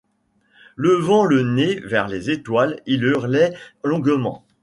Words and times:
Levant 0.77 1.25
le 1.25 1.43
nez 1.43 1.79
vers 1.81 2.07
les 2.07 2.31
étoiles, 2.31 2.81
il 2.87 3.03
hurlait 3.03 3.53
longuement. 3.83 4.43